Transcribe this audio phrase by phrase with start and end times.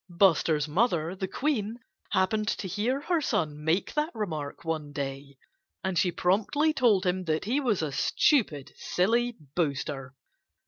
[0.09, 1.77] Buster's mother, the Queen,
[2.09, 5.37] happened to hear her son make that remark one day.
[5.83, 10.15] And she promptly told him that he was a stupid, silly boaster.